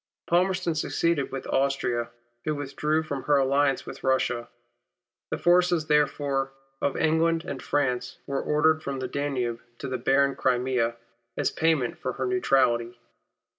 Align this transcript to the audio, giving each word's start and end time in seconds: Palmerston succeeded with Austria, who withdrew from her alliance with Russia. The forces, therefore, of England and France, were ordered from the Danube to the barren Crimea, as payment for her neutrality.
Palmerston 0.25 0.73
succeeded 0.73 1.31
with 1.31 1.45
Austria, 1.45 2.09
who 2.43 2.55
withdrew 2.55 3.03
from 3.03 3.21
her 3.25 3.37
alliance 3.37 3.85
with 3.85 4.03
Russia. 4.03 4.49
The 5.29 5.37
forces, 5.37 5.85
therefore, 5.85 6.53
of 6.81 6.97
England 6.97 7.45
and 7.45 7.61
France, 7.61 8.17
were 8.25 8.41
ordered 8.41 8.81
from 8.81 8.97
the 8.97 9.07
Danube 9.07 9.59
to 9.77 9.87
the 9.87 9.99
barren 9.99 10.35
Crimea, 10.35 10.95
as 11.37 11.51
payment 11.51 11.99
for 11.99 12.13
her 12.13 12.25
neutrality. 12.25 12.97